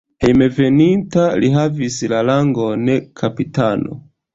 Hejmenveninta 0.23 1.27
li 1.45 1.53
havis 1.59 2.01
la 2.17 2.25
rangon 2.33 2.93
kapitano. 3.23 4.07